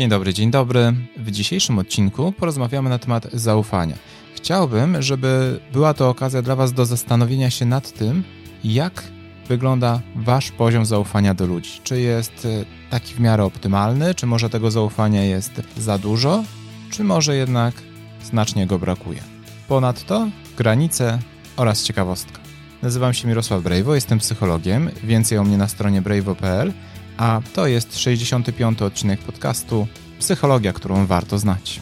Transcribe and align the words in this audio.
Dzień 0.00 0.08
dobry, 0.08 0.34
dzień 0.34 0.50
dobry. 0.50 0.92
W 1.16 1.30
dzisiejszym 1.30 1.78
odcinku 1.78 2.32
porozmawiamy 2.32 2.90
na 2.90 2.98
temat 2.98 3.26
zaufania. 3.32 3.96
Chciałbym, 4.34 5.02
żeby 5.02 5.60
była 5.72 5.94
to 5.94 6.08
okazja 6.08 6.42
dla 6.42 6.56
Was 6.56 6.72
do 6.72 6.86
zastanowienia 6.86 7.50
się 7.50 7.66
nad 7.66 7.92
tym, 7.92 8.24
jak 8.64 9.02
wygląda 9.48 10.00
Wasz 10.16 10.50
poziom 10.50 10.86
zaufania 10.86 11.34
do 11.34 11.46
ludzi. 11.46 11.70
Czy 11.84 12.00
jest 12.00 12.46
e, 12.46 12.64
taki 12.90 13.14
w 13.14 13.20
miarę 13.20 13.44
optymalny, 13.44 14.14
czy 14.14 14.26
może 14.26 14.50
tego 14.50 14.70
zaufania 14.70 15.24
jest 15.24 15.62
za 15.76 15.98
dużo, 15.98 16.44
czy 16.90 17.04
może 17.04 17.36
jednak 17.36 17.74
znacznie 18.22 18.66
go 18.66 18.78
brakuje. 18.78 19.22
Ponadto 19.68 20.28
granice 20.56 21.18
oraz 21.56 21.82
ciekawostka. 21.82 22.38
Nazywam 22.82 23.14
się 23.14 23.28
Mirosław 23.28 23.62
Brejwo, 23.62 23.94
jestem 23.94 24.18
psychologiem. 24.18 24.90
Więcej 25.04 25.38
o 25.38 25.44
mnie 25.44 25.58
na 25.58 25.68
stronie 25.68 26.02
brejwo.pl, 26.02 26.72
a 27.20 27.40
to 27.54 27.66
jest 27.66 27.98
65. 27.98 28.82
odcinek 28.82 29.20
podcastu 29.20 29.86
Psychologia, 30.18 30.72
którą 30.72 31.06
warto 31.06 31.38
znać. 31.38 31.80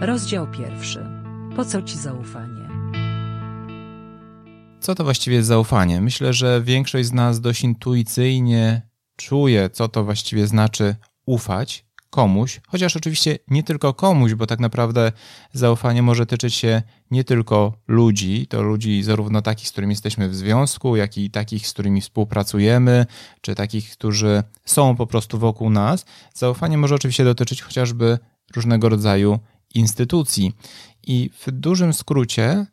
Rozdział 0.00 0.50
pierwszy. 0.50 1.06
Po 1.56 1.64
co 1.64 1.82
ci 1.82 1.98
zaufanie? 1.98 2.68
Co 4.80 4.94
to 4.94 5.04
właściwie 5.04 5.36
jest 5.36 5.48
zaufanie? 5.48 6.00
Myślę, 6.00 6.32
że 6.32 6.62
większość 6.62 7.08
z 7.08 7.12
nas 7.12 7.40
dość 7.40 7.64
intuicyjnie 7.64 8.82
czuje, 9.16 9.70
co 9.70 9.88
to 9.88 10.04
właściwie 10.04 10.46
znaczy 10.46 10.96
ufać 11.26 11.87
komuś, 12.10 12.60
chociaż 12.68 12.96
oczywiście 12.96 13.38
nie 13.48 13.62
tylko 13.62 13.94
komuś, 13.94 14.34
bo 14.34 14.46
tak 14.46 14.60
naprawdę 14.60 15.12
zaufanie 15.52 16.02
może 16.02 16.26
tyczyć 16.26 16.54
się 16.54 16.82
nie 17.10 17.24
tylko 17.24 17.72
ludzi, 17.88 18.46
to 18.46 18.62
ludzi 18.62 19.02
zarówno 19.02 19.42
takich, 19.42 19.68
z 19.68 19.72
którymi 19.72 19.92
jesteśmy 19.92 20.28
w 20.28 20.34
związku, 20.34 20.96
jak 20.96 21.18
i 21.18 21.30
takich, 21.30 21.66
z 21.66 21.72
którymi 21.72 22.00
współpracujemy, 22.00 23.06
czy 23.40 23.54
takich, 23.54 23.90
którzy 23.90 24.42
są 24.64 24.96
po 24.96 25.06
prostu 25.06 25.38
wokół 25.38 25.70
nas. 25.70 26.04
Zaufanie 26.34 26.78
może 26.78 26.94
oczywiście 26.94 27.24
dotyczyć 27.24 27.62
chociażby 27.62 28.18
różnego 28.56 28.88
rodzaju 28.88 29.38
instytucji. 29.74 30.52
I 31.06 31.30
w 31.46 31.50
dużym 31.50 31.92
skrócie 31.92 32.66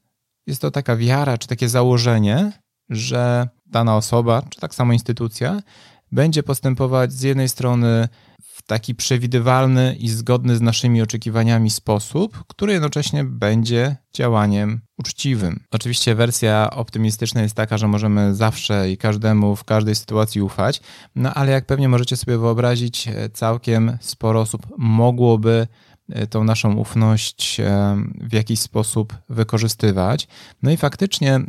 jest 0.48 0.62
to 0.62 0.72
taka 0.72 0.96
wiara, 0.96 1.38
czy 1.38 1.48
takie 1.48 1.70
założenie, 1.70 2.52
że 2.90 3.48
dana 3.66 3.98
osoba, 3.98 4.42
czy 4.50 4.60
tak 4.60 4.76
samo 4.76 4.94
instytucja, 4.94 5.62
będzie 6.12 6.44
postępować 6.44 7.14
z 7.14 7.22
jednej 7.22 7.50
strony 7.50 8.08
w 8.56 8.62
taki 8.62 8.96
przewidywalny 8.96 9.96
i 10.00 10.10
zgodny 10.10 10.56
z 10.56 10.62
naszymi 10.62 11.02
oczekiwaniami 11.02 11.70
sposób, 11.70 12.44
który 12.48 12.74
jednocześnie 12.74 13.24
będzie 13.24 13.96
działaniem 14.14 14.82
uczciwym. 14.98 15.60
Oczywiście 15.72 16.16
wersja 16.16 16.70
optymistyczna 16.72 17.42
jest 17.42 17.56
taka, 17.56 17.78
że 17.78 17.88
możemy 17.88 18.36
zawsze 18.36 18.92
i 18.92 18.98
każdemu 18.98 19.56
w 19.56 19.64
każdej 19.64 19.96
sytuacji 19.96 20.42
ufać, 20.42 20.82
no 21.16 21.34
ale 21.34 21.52
jak 21.52 21.66
pewnie 21.66 21.90
możecie 21.90 22.18
sobie 22.18 22.38
wyobrazić, 22.38 23.10
całkiem 23.34 23.98
sporo 24.02 24.42
osób 24.42 24.68
mogłoby 24.78 25.68
e, 26.10 26.28
tą 26.28 26.44
naszą 26.44 26.76
ufność 26.76 27.60
e, 27.60 27.98
w 28.22 28.34
jakiś 28.34 28.60
sposób 28.60 29.18
wykorzystywać. 29.30 30.28
No 30.64 30.72
i 30.72 30.78
faktycznie 30.78 31.40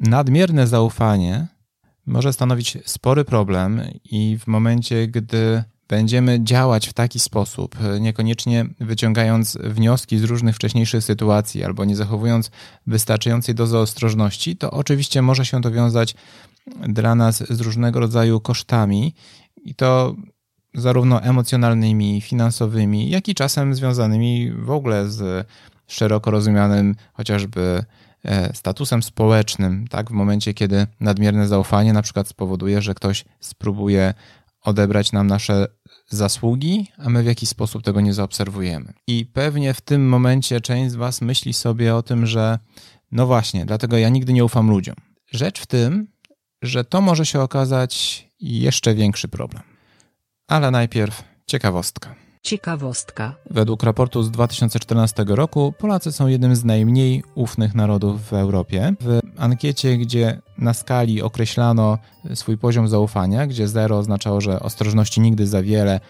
nadmierne 0.00 0.66
zaufanie 0.66 1.57
może 2.08 2.32
stanowić 2.32 2.78
spory 2.84 3.24
problem 3.24 3.82
i 4.04 4.38
w 4.38 4.46
momencie, 4.46 5.06
gdy 5.06 5.64
będziemy 5.88 6.44
działać 6.44 6.88
w 6.88 6.92
taki 6.92 7.18
sposób, 7.18 7.76
niekoniecznie 8.00 8.66
wyciągając 8.80 9.58
wnioski 9.64 10.18
z 10.18 10.24
różnych 10.24 10.56
wcześniejszych 10.56 11.04
sytuacji 11.04 11.64
albo 11.64 11.84
nie 11.84 11.96
zachowując 11.96 12.50
wystarczającej 12.86 13.54
dozy 13.54 13.78
ostrożności, 13.78 14.56
to 14.56 14.70
oczywiście 14.70 15.22
może 15.22 15.44
się 15.44 15.60
to 15.60 15.70
wiązać 15.70 16.14
dla 16.88 17.14
nas 17.14 17.44
z 17.50 17.60
różnego 17.60 18.00
rodzaju 18.00 18.40
kosztami 18.40 19.14
i 19.64 19.74
to 19.74 20.16
zarówno 20.74 21.22
emocjonalnymi, 21.22 22.20
finansowymi, 22.20 23.10
jak 23.10 23.28
i 23.28 23.34
czasem 23.34 23.74
związanymi 23.74 24.52
w 24.52 24.70
ogóle 24.70 25.08
z 25.08 25.46
szeroko 25.86 26.30
rozumianym 26.30 26.94
chociażby 27.12 27.84
statusem 28.54 29.02
społecznym, 29.02 29.88
tak? 29.88 30.10
W 30.10 30.12
momencie, 30.12 30.54
kiedy 30.54 30.86
nadmierne 31.00 31.48
zaufanie 31.48 31.92
na 31.92 32.02
przykład 32.02 32.28
spowoduje, 32.28 32.82
że 32.82 32.94
ktoś 32.94 33.24
spróbuje 33.40 34.14
odebrać 34.62 35.12
nam 35.12 35.26
nasze 35.26 35.66
zasługi, 36.08 36.86
a 36.98 37.08
my 37.08 37.22
w 37.22 37.26
jakiś 37.26 37.48
sposób 37.48 37.82
tego 37.82 38.00
nie 38.00 38.14
zaobserwujemy. 38.14 38.92
I 39.06 39.26
pewnie 39.26 39.74
w 39.74 39.80
tym 39.80 40.08
momencie 40.08 40.60
część 40.60 40.92
z 40.92 40.94
Was 40.94 41.20
myśli 41.20 41.52
sobie 41.52 41.94
o 41.94 42.02
tym, 42.02 42.26
że 42.26 42.58
no 43.12 43.26
właśnie, 43.26 43.66
dlatego 43.66 43.98
ja 43.98 44.08
nigdy 44.08 44.32
nie 44.32 44.44
ufam 44.44 44.70
ludziom. 44.70 44.96
Rzecz 45.32 45.60
w 45.60 45.66
tym, 45.66 46.08
że 46.62 46.84
to 46.84 47.00
może 47.00 47.26
się 47.26 47.40
okazać 47.40 48.24
jeszcze 48.40 48.94
większy 48.94 49.28
problem. 49.28 49.62
Ale 50.46 50.70
najpierw 50.70 51.24
ciekawostka. 51.46 52.27
Ciekawostka. 52.48 53.34
Według 53.50 53.82
raportu 53.82 54.22
z 54.22 54.30
2014 54.30 55.24
roku 55.28 55.74
Polacy 55.78 56.12
są 56.12 56.26
jednym 56.26 56.56
z 56.56 56.64
najmniej 56.64 57.24
ufnych 57.34 57.74
narodów 57.74 58.22
w 58.22 58.32
Europie. 58.32 58.94
W 59.00 59.20
ankiecie, 59.38 59.96
gdzie 59.98 60.40
na 60.58 60.74
skali 60.74 61.22
określano 61.22 61.98
swój 62.34 62.58
poziom 62.58 62.88
zaufania, 62.88 63.46
gdzie 63.46 63.68
0 63.68 63.98
oznaczało, 63.98 64.40
że 64.40 64.60
ostrożności 64.60 65.20
nigdy 65.20 65.46
za 65.46 65.62
wiele, 65.62 66.00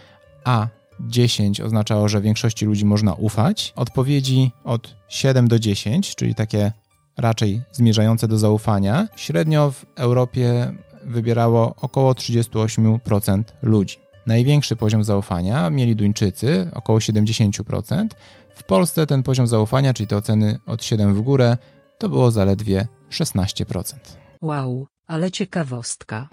a 0.44 0.66
10 1.00 1.60
oznaczało, 1.60 2.08
że 2.08 2.20
większości 2.20 2.66
ludzi 2.66 2.84
można 2.84 3.14
ufać, 3.14 3.72
odpowiedzi 3.76 4.52
od 4.64 4.96
7 5.08 5.48
do 5.48 5.58
10, 5.58 6.14
czyli 6.14 6.34
takie 6.34 6.72
raczej 7.16 7.62
zmierzające 7.72 8.28
do 8.28 8.38
zaufania, 8.38 9.08
średnio 9.16 9.70
w 9.70 9.86
Europie 9.96 10.72
wybierało 11.04 11.74
około 11.80 12.12
38% 12.12 13.42
ludzi. 13.62 14.07
Największy 14.28 14.76
poziom 14.76 15.04
zaufania 15.04 15.70
mieli 15.70 15.96
Duńczycy, 15.96 16.70
około 16.74 16.98
70%. 16.98 18.06
W 18.54 18.64
Polsce 18.64 19.06
ten 19.06 19.22
poziom 19.22 19.46
zaufania, 19.46 19.94
czyli 19.94 20.06
te 20.06 20.16
oceny 20.16 20.58
od 20.66 20.84
7 20.84 21.14
w 21.14 21.20
górę, 21.20 21.56
to 21.98 22.08
było 22.08 22.30
zaledwie 22.30 22.86
16%. 23.10 23.94
Wow, 24.42 24.86
ale 25.06 25.30
ciekawostka. 25.30 26.28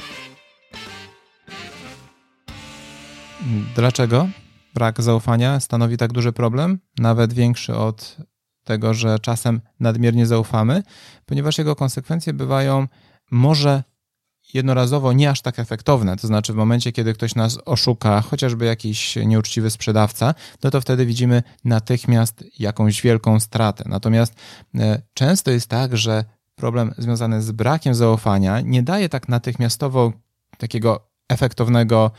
Dlaczego 3.76 4.28
brak 4.74 5.02
zaufania 5.02 5.60
stanowi 5.60 5.98
tak 5.98 6.14
duży 6.14 6.32
problem, 6.32 6.80
nawet 7.00 7.34
większy 7.34 7.76
od 7.76 8.18
tego, 8.64 8.94
że 8.94 9.20
czasem 9.20 9.62
nadmiernie 9.80 10.26
zaufamy, 10.26 10.84
ponieważ 11.26 11.58
jego 11.58 11.76
konsekwencje 11.76 12.34
bywają 12.34 12.88
może 13.32 13.84
jednorazowo 14.54 15.14
nie 15.14 15.30
aż 15.30 15.42
tak 15.42 15.60
efektowne. 15.60 16.16
To 16.18 16.28
znaczy, 16.28 16.54
w 16.54 16.56
momencie, 16.56 16.92
kiedy 16.92 17.14
ktoś 17.14 17.36
nas 17.36 17.60
oszuka, 17.66 18.22
chociażby 18.22 18.66
jakiś 18.66 19.16
nieuczciwy 19.16 19.72
sprzedawca, 19.72 20.34
no 20.64 20.72
to 20.72 20.82
wtedy 20.82 21.06
widzimy 21.06 21.44
natychmiast 21.64 22.44
jakąś 22.60 23.02
wielką 23.02 23.40
stratę. 23.40 23.84
Natomiast 23.88 24.34
e, 24.76 25.02
często 25.14 25.52
jest 25.52 25.70
tak, 25.70 25.98
że 25.98 26.26
problem 26.56 26.94
związany 26.98 27.42
z 27.42 27.52
brakiem 27.52 27.96
zaufania 27.96 28.62
nie 28.62 28.84
daje 28.84 29.10
tak 29.10 29.30
natychmiastowo 29.30 30.14
takiego 30.58 31.08
efektownego 31.30 32.12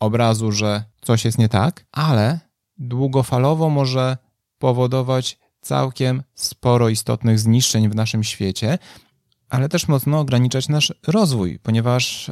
obrazu, 0.00 0.52
że 0.52 0.84
coś 1.02 1.24
jest 1.24 1.38
nie 1.38 1.48
tak, 1.48 1.86
ale 1.92 2.40
długofalowo 2.78 3.70
może 3.70 4.16
powodować 4.58 5.38
całkiem 5.60 6.22
sporo 6.34 6.88
istotnych 6.88 7.38
zniszczeń 7.38 7.88
w 7.88 7.94
naszym 7.94 8.24
świecie, 8.24 8.78
ale 9.52 9.68
też 9.68 9.88
mocno 9.88 10.20
ograniczać 10.20 10.68
nasz 10.68 10.92
rozwój, 11.06 11.58
ponieważ 11.62 12.30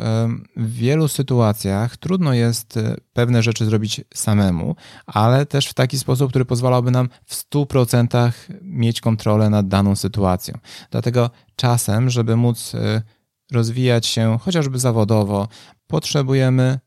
w 0.57 0.73
wielu 0.73 1.09
sytuacjach 1.09 1.97
trudno 1.97 2.35
jest 2.35 2.77
e, 2.77 2.97
pewne 3.13 3.43
rzeczy 3.43 3.65
zrobić 3.65 4.01
samemu, 4.15 4.77
ale 5.07 5.47
też 5.47 5.67
w 5.67 5.75
taki 5.75 5.99
sposób, 5.99 6.31
który 6.31 6.45
pozwalałby 6.45 6.91
nam 6.91 7.09
w 7.25 7.35
100% 7.35 8.33
mieć 8.63 9.01
kontrolę 9.01 9.51
nad 9.51 9.69
daną 9.69 9.97
sytuacją. 9.97 10.59
Dlatego 10.91 11.31
czasem, 11.57 12.11
żeby 12.11 12.37
móc 12.37 12.75
e, 12.75 13.03
rozwijać 13.53 14.07
się 14.07 14.39
chociażby 14.41 14.79
zawodowo, 14.79 15.49
potrzebujemy 15.87 16.79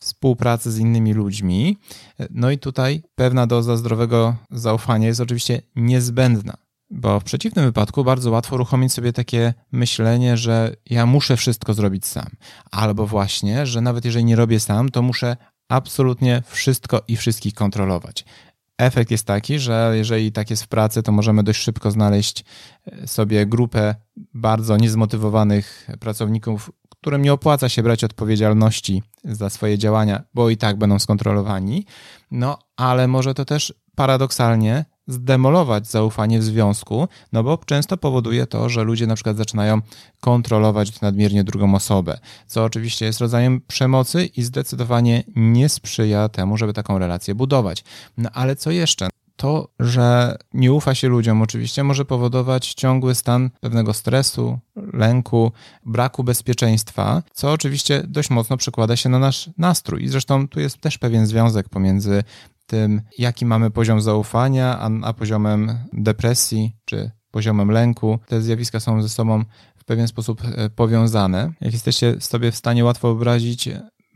współpracy 0.00 0.72
z 0.72 0.78
innymi 0.78 1.14
ludźmi. 1.14 1.78
No 2.30 2.50
i 2.50 2.58
tutaj 2.58 3.02
pewna 3.14 3.46
doza 3.46 3.76
zdrowego 3.76 4.36
zaufania 4.50 5.06
jest 5.06 5.20
oczywiście 5.20 5.62
niezbędna. 5.76 6.63
Bo 6.96 7.20
w 7.20 7.24
przeciwnym 7.24 7.64
wypadku 7.64 8.04
bardzo 8.04 8.30
łatwo 8.30 8.54
uruchomić 8.54 8.92
sobie 8.92 9.12
takie 9.12 9.54
myślenie, 9.72 10.36
że 10.36 10.76
ja 10.90 11.06
muszę 11.06 11.36
wszystko 11.36 11.74
zrobić 11.74 12.06
sam. 12.06 12.26
Albo 12.70 13.06
właśnie, 13.06 13.66
że 13.66 13.80
nawet 13.80 14.04
jeżeli 14.04 14.24
nie 14.24 14.36
robię 14.36 14.60
sam, 14.60 14.88
to 14.90 15.02
muszę 15.02 15.36
absolutnie 15.68 16.42
wszystko 16.46 17.02
i 17.08 17.16
wszystkich 17.16 17.54
kontrolować. 17.54 18.24
Efekt 18.78 19.10
jest 19.10 19.26
taki, 19.26 19.58
że 19.58 19.92
jeżeli 19.94 20.32
tak 20.32 20.50
jest 20.50 20.62
w 20.62 20.68
pracy, 20.68 21.02
to 21.02 21.12
możemy 21.12 21.42
dość 21.42 21.60
szybko 21.60 21.90
znaleźć 21.90 22.44
e, 22.86 23.06
sobie 23.06 23.46
grupę 23.46 23.94
bardzo 24.34 24.76
niezmotywowanych 24.76 25.88
pracowników, 26.00 26.70
którym 26.88 27.22
nie 27.22 27.32
opłaca 27.32 27.68
się 27.68 27.82
brać 27.82 28.04
odpowiedzialności 28.04 29.02
za 29.24 29.50
swoje 29.50 29.78
działania, 29.78 30.22
bo 30.34 30.50
i 30.50 30.56
tak 30.56 30.78
będą 30.78 30.98
skontrolowani. 30.98 31.86
No, 32.30 32.58
ale 32.76 33.08
może 33.08 33.34
to 33.34 33.44
też 33.44 33.74
paradoksalnie 33.94 34.84
zdemolować 35.06 35.86
zaufanie 35.86 36.38
w 36.38 36.44
związku, 36.44 37.08
no 37.32 37.42
bo 37.42 37.58
często 37.66 37.96
powoduje 37.96 38.46
to, 38.46 38.68
że 38.68 38.84
ludzie 38.84 39.06
na 39.06 39.14
przykład 39.14 39.36
zaczynają 39.36 39.80
kontrolować 40.20 41.00
nadmiernie 41.00 41.44
drugą 41.44 41.74
osobę, 41.74 42.18
co 42.46 42.64
oczywiście 42.64 43.06
jest 43.06 43.20
rodzajem 43.20 43.60
przemocy 43.60 44.26
i 44.26 44.42
zdecydowanie 44.42 45.24
nie 45.36 45.68
sprzyja 45.68 46.28
temu, 46.28 46.56
żeby 46.56 46.72
taką 46.72 46.98
relację 46.98 47.34
budować. 47.34 47.84
No 48.16 48.30
ale 48.32 48.56
co 48.56 48.70
jeszcze? 48.70 49.08
To, 49.44 49.68
że 49.80 50.36
nie 50.54 50.72
ufa 50.72 50.94
się 50.94 51.08
ludziom, 51.08 51.42
oczywiście 51.42 51.84
może 51.84 52.04
powodować 52.04 52.74
ciągły 52.74 53.14
stan 53.14 53.50
pewnego 53.60 53.92
stresu, 53.92 54.58
lęku, 54.92 55.52
braku 55.86 56.24
bezpieczeństwa, 56.24 57.22
co 57.32 57.52
oczywiście 57.52 58.02
dość 58.08 58.30
mocno 58.30 58.56
przekłada 58.56 58.96
się 58.96 59.08
na 59.08 59.18
nasz 59.18 59.50
nastrój. 59.58 60.04
I 60.04 60.08
zresztą 60.08 60.48
tu 60.48 60.60
jest 60.60 60.78
też 60.78 60.98
pewien 60.98 61.26
związek 61.26 61.68
pomiędzy 61.68 62.24
tym, 62.66 63.02
jaki 63.18 63.46
mamy 63.46 63.70
poziom 63.70 64.00
zaufania, 64.00 64.78
a, 64.78 64.90
a 65.02 65.12
poziomem 65.12 65.78
depresji 65.92 66.76
czy 66.84 67.10
poziomem 67.30 67.70
lęku. 67.70 68.18
Te 68.26 68.42
zjawiska 68.42 68.80
są 68.80 69.02
ze 69.02 69.08
sobą 69.08 69.44
w 69.76 69.84
pewien 69.84 70.08
sposób 70.08 70.42
e, 70.44 70.70
powiązane. 70.70 71.52
Jak 71.60 71.72
jesteście 71.72 72.20
sobie 72.20 72.52
w 72.52 72.56
stanie 72.56 72.84
łatwo 72.84 73.08
wyobrazić, 73.08 73.68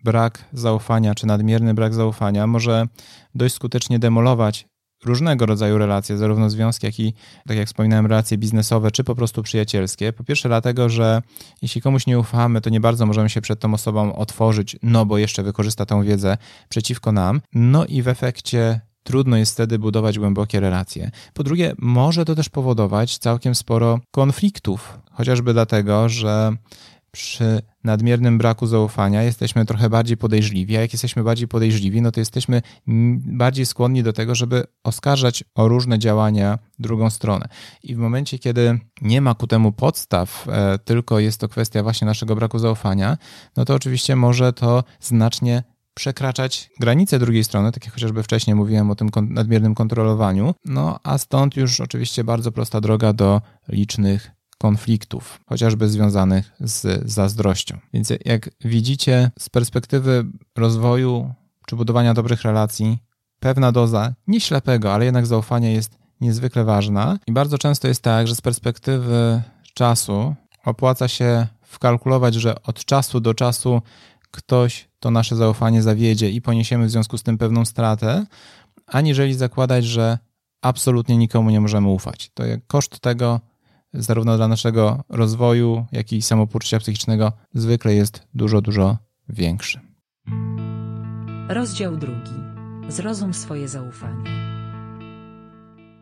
brak 0.05 0.45
zaufania 0.53 1.15
czy 1.15 1.27
nadmierny 1.27 1.75
brak 1.75 1.95
zaufania 1.95 2.47
może 2.47 2.87
dość 3.35 3.55
skutecznie 3.55 3.99
demolować 3.99 4.67
różnego 5.05 5.47
rodzaju 5.47 5.79
relacje, 5.79 6.17
zarówno 6.17 6.51
związki, 6.51 6.87
jak 6.87 7.01
i, 7.01 7.15
tak 7.47 7.57
jak 7.57 7.67
wspominałem, 7.67 8.07
relacje 8.07 8.39
biznesowe, 8.39 8.91
czy 8.91 9.05
po 9.05 9.15
prostu 9.15 9.43
przyjacielskie. 9.43 10.13
Po 10.13 10.25
pierwsze, 10.25 10.49
dlatego, 10.49 10.89
że 10.89 11.23
jeśli 11.63 11.81
komuś 11.81 12.07
nie 12.07 12.19
ufamy, 12.19 12.61
to 12.61 12.71
nie 12.71 12.81
bardzo 12.81 13.07
możemy 13.07 13.31
się 13.31 13.41
przed 13.41 13.61
tą 13.61 13.75
osobą 13.75 14.17
otworzyć, 14.17 14.77
no 14.83 15.07
bo 15.07 15.19
jeszcze 15.19 15.43
wykorzysta 15.43 15.87
tą 15.87 16.03
wiedzę 16.03 16.37
przeciwko 16.69 17.13
nam. 17.13 17.41
No 17.53 17.87
i 17.87 18.03
w 18.03 18.09
efekcie 18.09 18.81
trudno 19.03 19.37
jest 19.37 19.53
wtedy 19.53 19.79
budować 19.79 20.19
głębokie 20.19 20.61
relacje. 20.61 21.11
Po 21.35 21.43
drugie, 21.43 21.73
może 21.79 22.25
to 22.25 22.35
też 22.35 22.49
powodować 22.49 23.19
całkiem 23.19 23.55
sporo 23.55 24.01
konfliktów, 24.11 24.99
chociażby 25.13 25.53
dlatego, 25.53 26.09
że 26.09 26.53
przy 27.11 27.63
nadmiernym 27.85 28.39
braku 28.39 28.67
zaufania 28.67 29.23
jesteśmy 29.23 29.65
trochę 29.65 29.91
bardziej 29.91 30.17
podejrzliwi, 30.17 30.77
a 30.77 30.81
jak 30.81 30.93
jesteśmy 30.93 31.23
bardziej 31.23 31.49
podejrzliwi, 31.49 32.03
no 32.03 32.13
to 32.13 32.21
jesteśmy 32.21 32.63
bardziej 33.17 33.67
skłonni 33.67 34.03
do 34.03 34.13
tego, 34.13 34.35
żeby 34.35 34.65
oskarżać 34.85 35.45
o 35.55 35.69
różne 35.69 35.99
działania 35.99 36.59
drugą 36.79 37.11
stronę. 37.11 37.49
I 37.83 37.95
w 37.95 37.99
momencie, 37.99 38.39
kiedy 38.39 38.79
nie 39.03 39.21
ma 39.21 39.35
ku 39.35 39.47
temu 39.47 39.73
podstaw, 39.73 40.47
e, 40.49 40.79
tylko 40.79 41.19
jest 41.19 41.41
to 41.41 41.49
kwestia 41.49 41.83
właśnie 41.83 42.07
naszego 42.07 42.37
braku 42.37 42.59
zaufania, 42.59 43.17
no 43.57 43.65
to 43.65 43.75
oczywiście 43.75 44.17
może 44.17 44.53
to 44.53 44.85
znacznie 45.01 45.63
przekraczać 45.95 46.71
granice 46.81 47.19
drugiej 47.19 47.45
strony, 47.45 47.73
tak 47.73 47.85
jak 47.85 47.95
chociażby 47.95 48.23
wcześniej 48.23 48.57
mówiłem 48.57 48.91
o 48.91 48.95
tym 48.95 49.11
nadmiernym 49.23 49.75
kontrolowaniu, 49.75 50.55
no 50.65 51.01
a 51.03 51.19
stąd 51.19 51.57
już 51.57 51.81
oczywiście 51.81 52.25
bardzo 52.25 52.53
prosta 52.53 52.81
droga 52.81 53.13
do 53.13 53.41
licznych 53.69 54.38
konfliktów, 54.59 55.41
chociażby 55.47 55.89
związanych 55.89 56.53
z 56.61 57.11
zazdrością. 57.11 57.79
Więc 57.93 58.13
jak 58.25 58.51
widzicie, 58.65 59.31
z 59.39 59.49
perspektywy 59.49 60.25
rozwoju 60.57 61.35
czy 61.67 61.77
budowania 61.77 62.15
dobrych 62.15 62.43
relacji, 62.43 62.99
pewna 63.41 63.73
doza 63.73 64.15
nie 64.27 64.41
ślepego, 64.41 64.95
ale 64.95 65.05
jednak 65.05 65.27
zaufania 65.27 65.71
jest 65.71 65.99
niezwykle 66.21 66.65
ważna. 66.65 67.19
I 67.27 67.33
bardzo 67.33 67.59
często 67.59 67.89
jest 67.89 68.03
tak, 68.03 68.29
że 68.29 68.35
z 68.35 68.41
perspektywy 68.41 69.43
czasu 69.75 70.35
opłaca 70.65 71.09
się 71.09 71.47
wkalkulować, 71.63 72.35
że 72.35 72.63
od 72.63 72.85
czasu 72.85 73.21
do 73.21 73.35
czasu 73.35 73.83
ktoś 74.31 74.89
to 75.01 75.11
nasze 75.11 75.37
zaufanie 75.37 75.83
zawiedzie 75.83 76.31
i 76.31 76.43
poniesiemy 76.43 76.87
w 76.87 76.91
związku 76.91 77.19
z 77.19 77.23
tym 77.23 77.39
pewną 77.39 77.65
stratę, 77.65 78.27
aniżeli 78.87 79.35
zakładać, 79.35 79.85
że 79.85 80.19
absolutnie 80.63 81.17
nikomu 81.17 81.51
nie 81.51 81.61
możemy 81.61 81.89
ufać. 81.89 82.31
To 82.35 82.45
koszt 82.67 83.01
tego 83.01 83.41
zarówno 83.95 84.37
dla 84.37 84.49
naszego 84.49 85.05
rozwoju, 85.09 85.87
jak 85.93 86.13
i 86.13 86.23
samopoczucia 86.23 86.79
psychicznego, 86.79 87.33
zwykle 87.55 87.95
jest 87.95 88.29
dużo, 88.35 88.61
dużo 88.61 88.99
większy. 89.29 89.81
Rozdział 91.49 91.97
drugi. 91.97 92.33
Zrozum 92.89 93.35
swoje 93.35 93.69
zaufanie. 93.69 94.31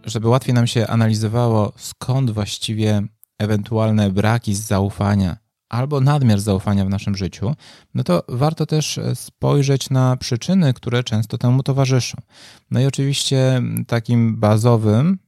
Żeby 0.04 0.28
łatwiej 0.28 0.54
nam 0.54 0.66
się 0.66 0.86
analizowało, 0.86 1.72
skąd 1.76 2.30
właściwie 2.30 3.02
ewentualne 3.38 4.10
braki 4.10 4.54
zaufania 4.54 5.36
albo 5.68 6.00
nadmiar 6.00 6.40
zaufania 6.40 6.84
w 6.84 6.88
naszym 6.88 7.16
życiu, 7.16 7.54
no 7.94 8.04
to 8.04 8.22
warto 8.28 8.66
też 8.66 9.00
spojrzeć 9.14 9.90
na 9.90 10.16
przyczyny, 10.16 10.74
które 10.74 11.04
często 11.04 11.38
temu 11.38 11.62
towarzyszą. 11.62 12.18
No 12.70 12.80
i 12.80 12.86
oczywiście 12.86 13.62
takim 13.86 14.36
bazowym 14.36 15.18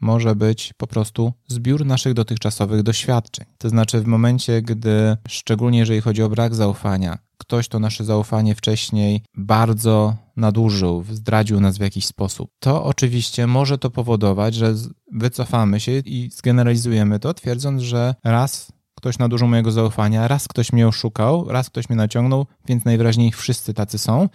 może 0.00 0.36
być 0.36 0.72
po 0.76 0.86
prostu 0.86 1.32
zbiór 1.48 1.86
naszych 1.86 2.14
dotychczasowych 2.14 2.82
doświadczeń. 2.82 3.46
To 3.58 3.68
znaczy, 3.68 4.00
w 4.00 4.06
momencie, 4.06 4.62
gdy, 4.62 5.16
szczególnie 5.28 5.78
jeżeli 5.78 6.00
chodzi 6.00 6.22
o 6.22 6.28
brak 6.28 6.54
zaufania, 6.54 7.18
ktoś 7.38 7.68
to 7.68 7.78
nasze 7.78 8.04
zaufanie 8.04 8.54
wcześniej 8.54 9.22
bardzo 9.34 10.16
nadużył, 10.36 11.04
zdradził 11.10 11.60
nas 11.60 11.78
w 11.78 11.80
jakiś 11.80 12.06
sposób, 12.06 12.50
to 12.58 12.84
oczywiście 12.84 13.46
może 13.46 13.78
to 13.78 13.90
powodować, 13.90 14.54
że 14.54 14.74
wycofamy 15.12 15.80
się 15.80 15.92
i 15.92 16.30
zgeneralizujemy 16.32 17.18
to, 17.18 17.34
twierdząc, 17.34 17.82
że 17.82 18.14
raz 18.24 18.72
ktoś 18.94 19.18
nadużył 19.18 19.48
mojego 19.48 19.72
zaufania, 19.72 20.28
raz 20.28 20.48
ktoś 20.48 20.72
mnie 20.72 20.88
oszukał, 20.88 21.46
raz 21.48 21.70
ktoś 21.70 21.88
mnie 21.88 21.96
naciągnął, 21.96 22.46
więc 22.66 22.84
najwyraźniej 22.84 23.32
wszyscy 23.32 23.74
tacy 23.74 23.98
są 23.98 24.28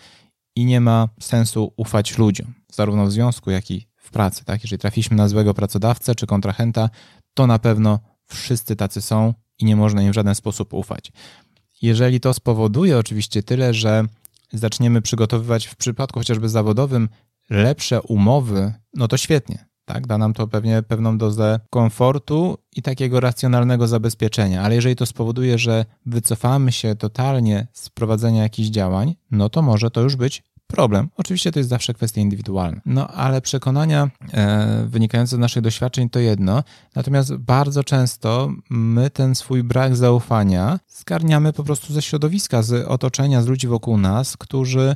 i 0.56 0.66
nie 0.66 0.82
ma 0.82 1.10
sensu 1.20 1.74
ufać 1.78 2.18
ludziom, 2.18 2.54
zarówno 2.72 3.06
w 3.06 3.12
związku, 3.12 3.52
jak 3.52 3.72
i 3.72 3.88
w 4.06 4.12
pracy. 4.12 4.46
Tak? 4.46 4.64
Jeżeli 4.64 4.80
trafiliśmy 4.80 5.18
na 5.18 5.28
złego 5.28 5.54
pracodawcę 5.54 6.16
czy 6.16 6.28
kontrahenta, 6.28 6.90
to 7.34 7.48
na 7.48 7.60
pewno 7.60 8.00
wszyscy 8.26 8.76
tacy 8.76 9.02
są 9.02 9.34
i 9.60 9.66
nie 9.66 9.76
można 9.76 10.02
im 10.02 10.12
w 10.12 10.16
żaden 10.16 10.36
sposób 10.36 10.74
ufać. 10.74 11.12
Jeżeli 11.82 12.20
to 12.20 12.34
spowoduje 12.34 12.98
oczywiście 12.98 13.44
tyle, 13.44 13.74
że 13.74 14.04
zaczniemy 14.54 15.02
przygotowywać 15.02 15.66
w 15.66 15.76
przypadku 15.76 16.20
chociażby 16.20 16.50
zawodowym 16.50 17.10
lepsze 17.50 18.02
umowy, 18.02 18.74
no 18.94 19.08
to 19.08 19.18
świetnie. 19.18 19.66
Tak, 19.86 20.08
da 20.08 20.18
nam 20.18 20.34
to 20.34 20.48
pewnie 20.48 20.84
pewną 20.84 21.18
dozę 21.18 21.60
komfortu 21.70 22.58
i 22.76 22.82
takiego 22.82 23.20
racjonalnego 23.20 23.88
zabezpieczenia, 23.88 24.62
ale 24.62 24.76
jeżeli 24.76 24.96
to 24.96 25.06
spowoduje, 25.06 25.58
że 25.58 25.86
wycofamy 26.06 26.72
się 26.72 26.96
totalnie 26.96 27.68
z 27.74 27.90
prowadzenia 27.90 28.44
jakichś 28.44 28.70
działań, 28.70 29.16
no 29.32 29.50
to 29.50 29.62
może 29.62 29.92
to 29.92 30.02
już 30.02 30.16
być 30.16 30.44
problem. 30.68 31.10
Oczywiście 31.18 31.52
to 31.52 31.60
jest 31.60 31.70
zawsze 31.70 31.94
kwestia 31.94 32.22
indywidualna. 32.22 32.82
No 32.86 33.08
ale 33.08 33.42
przekonania 33.42 34.10
e, 34.34 34.86
wynikające 34.88 35.36
z 35.36 35.40
naszych 35.40 35.64
doświadczeń 35.64 36.10
to 36.10 36.20
jedno, 36.20 36.64
natomiast 36.96 37.36
bardzo 37.36 37.84
często 37.84 38.52
my 38.70 39.10
ten 39.10 39.36
swój 39.36 39.64
brak 39.64 39.96
zaufania 39.96 40.80
zgarniamy 40.88 41.54
po 41.54 41.64
prostu 41.64 41.94
ze 41.94 42.02
środowiska, 42.02 42.62
z 42.62 42.88
otoczenia, 42.88 43.42
z 43.42 43.48
ludzi 43.48 43.68
wokół 43.68 43.98
nas, 43.98 44.38
którzy 44.38 44.96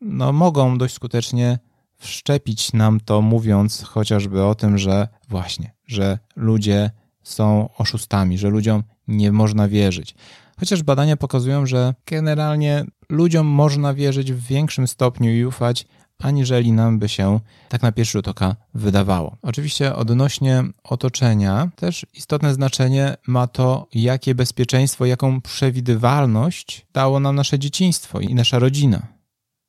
no, 0.00 0.32
mogą 0.32 0.78
dość 0.78 0.94
skutecznie 0.94 1.58
wszczepić 1.98 2.72
nam 2.72 3.00
to, 3.00 3.22
mówiąc 3.22 3.82
chociażby 3.82 4.44
o 4.44 4.54
tym, 4.54 4.78
że 4.78 5.08
właśnie, 5.28 5.72
że 5.86 6.18
ludzie 6.36 6.90
są 7.22 7.68
oszustami, 7.78 8.38
że 8.38 8.48
ludziom 8.48 8.82
nie 9.08 9.32
można 9.32 9.68
wierzyć. 9.68 10.14
Chociaż 10.60 10.82
badania 10.82 11.16
pokazują, 11.16 11.66
że 11.66 11.94
generalnie 12.06 12.84
ludziom 13.08 13.46
można 13.46 13.94
wierzyć 13.94 14.32
w 14.32 14.46
większym 14.46 14.86
stopniu 14.88 15.32
i 15.32 15.44
ufać, 15.44 15.86
aniżeli 16.18 16.72
nam 16.72 16.98
by 16.98 17.08
się 17.08 17.40
tak 17.68 17.82
na 17.82 17.92
pierwszy 17.92 18.12
rzut 18.12 18.28
oka 18.28 18.56
wydawało. 18.74 19.36
Oczywiście 19.42 19.94
odnośnie 19.94 20.64
otoczenia 20.84 21.70
też 21.76 22.06
istotne 22.14 22.54
znaczenie 22.54 23.16
ma 23.26 23.46
to, 23.46 23.86
jakie 23.94 24.34
bezpieczeństwo, 24.34 25.06
jaką 25.06 25.40
przewidywalność 25.40 26.86
dało 26.92 27.20
nam 27.20 27.36
nasze 27.36 27.58
dzieciństwo 27.58 28.20
i 28.20 28.34
nasza 28.34 28.58
rodzina. 28.58 29.06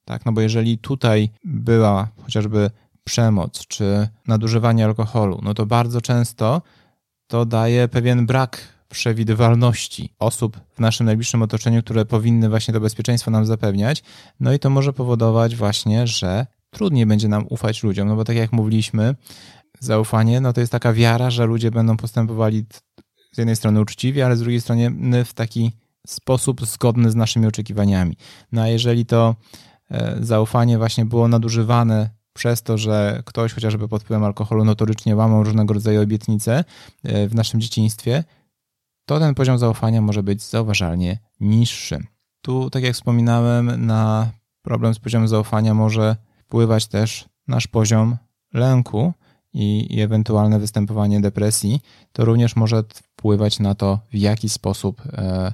Tak, 0.05 0.25
no 0.25 0.31
bo 0.31 0.41
jeżeli 0.41 0.77
tutaj 0.77 1.29
była 1.43 2.07
chociażby 2.23 2.71
przemoc 3.03 3.67
czy 3.67 4.07
nadużywanie 4.27 4.85
alkoholu, 4.85 5.39
no 5.43 5.53
to 5.53 5.65
bardzo 5.65 6.01
często 6.01 6.61
to 7.27 7.45
daje 7.45 7.87
pewien 7.87 8.25
brak 8.25 8.80
przewidywalności 8.91 10.13
osób 10.19 10.59
w 10.73 10.79
naszym 10.79 11.05
najbliższym 11.05 11.41
otoczeniu, 11.41 11.83
które 11.83 12.05
powinny 12.05 12.49
właśnie 12.49 12.73
to 12.73 12.79
bezpieczeństwo 12.79 13.31
nam 13.31 13.45
zapewniać. 13.45 14.03
No 14.39 14.53
i 14.53 14.59
to 14.59 14.69
może 14.69 14.93
powodować 14.93 15.55
właśnie, 15.55 16.07
że 16.07 16.47
trudniej 16.69 17.05
będzie 17.05 17.27
nam 17.27 17.45
ufać 17.49 17.83
ludziom, 17.83 18.07
no 18.07 18.15
bo 18.15 18.23
tak 18.23 18.35
jak 18.35 18.51
mówiliśmy, 18.51 19.15
zaufanie, 19.79 20.41
no 20.41 20.53
to 20.53 20.61
jest 20.61 20.71
taka 20.71 20.93
wiara, 20.93 21.29
że 21.29 21.45
ludzie 21.45 21.71
będą 21.71 21.97
postępowali 21.97 22.65
z 23.31 23.37
jednej 23.37 23.55
strony 23.55 23.81
uczciwie, 23.81 24.25
ale 24.25 24.35
z 24.35 24.39
drugiej 24.39 24.61
strony 24.61 25.25
w 25.25 25.33
taki 25.33 25.71
sposób 26.07 26.65
zgodny 26.65 27.11
z 27.11 27.15
naszymi 27.15 27.47
oczekiwaniami. 27.47 28.17
No 28.51 28.61
a 28.61 28.67
jeżeli 28.67 29.05
to 29.05 29.35
e, 29.91 30.17
zaufanie 30.21 30.77
właśnie 30.77 31.05
było 31.05 31.27
nadużywane 31.27 32.09
przez 32.33 32.63
to, 32.63 32.77
że 32.77 33.23
ktoś 33.25 33.53
chociażby 33.53 33.87
pod 33.87 34.03
wpływem 34.03 34.23
alkoholu 34.23 34.65
notorycznie 34.65 35.15
łamał 35.15 35.43
różnego 35.43 35.73
rodzaju 35.73 36.01
obietnice 36.01 36.63
e, 37.03 37.27
w 37.27 37.35
naszym 37.35 37.61
dzieciństwie, 37.61 38.23
to 39.11 39.19
ten 39.19 39.35
poziom 39.35 39.57
zaufania 39.57 40.01
może 40.01 40.23
być 40.23 40.43
zauważalnie 40.43 41.19
niższy. 41.39 41.99
Tu, 42.41 42.69
tak 42.69 42.83
jak 42.83 42.93
wspominałem, 42.93 43.85
na 43.85 44.31
problem 44.61 44.93
z 44.93 44.99
poziomem 44.99 45.27
zaufania 45.27 45.73
może 45.73 46.15
wpływać 46.37 46.87
też 46.87 47.25
nasz 47.47 47.67
poziom 47.67 48.17
lęku, 48.53 49.13
i, 49.53 49.95
i 49.95 50.01
ewentualne 50.01 50.59
występowanie 50.59 51.21
depresji, 51.21 51.79
to 52.11 52.25
również 52.25 52.55
może 52.55 52.83
wpływać 52.93 53.59
na 53.59 53.75
to, 53.75 53.99
w 54.11 54.15
jaki 54.15 54.49
sposób 54.49 55.01
e, 55.05 55.53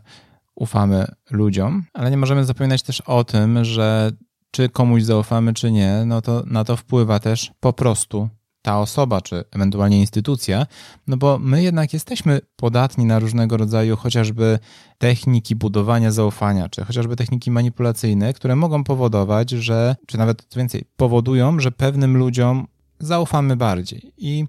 ufamy 0.55 1.07
ludziom, 1.31 1.83
ale 1.93 2.11
nie 2.11 2.17
możemy 2.17 2.45
zapominać 2.45 2.83
też 2.83 3.01
o 3.01 3.23
tym, 3.23 3.65
że 3.65 4.11
czy 4.51 4.69
komuś 4.69 5.03
zaufamy, 5.03 5.53
czy 5.53 5.71
nie, 5.71 6.03
no 6.05 6.21
to 6.21 6.43
na 6.45 6.63
to 6.63 6.75
wpływa 6.75 7.19
też 7.19 7.51
po 7.59 7.73
prostu 7.73 8.29
ta 8.67 8.79
osoba, 8.79 9.21
czy 9.21 9.43
ewentualnie 9.51 10.00
instytucja, 10.00 10.65
no 11.07 11.17
bo 11.17 11.38
my 11.39 11.63
jednak 11.63 11.93
jesteśmy 11.93 12.41
podatni 12.55 13.05
na 13.05 13.19
różnego 13.19 13.57
rodzaju 13.57 13.97
chociażby 13.97 14.59
techniki 14.97 15.55
budowania 15.55 16.12
zaufania, 16.12 16.69
czy 16.69 16.86
chociażby 16.86 17.15
techniki 17.15 17.51
manipulacyjne, 17.51 18.33
które 18.33 18.55
mogą 18.55 18.83
powodować, 18.83 19.50
że, 19.50 19.95
czy 20.07 20.17
nawet 20.17 20.47
więcej, 20.55 20.83
powodują, 20.97 21.59
że 21.59 21.71
pewnym 21.71 22.17
ludziom 22.17 22.67
zaufamy 23.00 23.55
bardziej. 23.55 24.12
I 24.17 24.45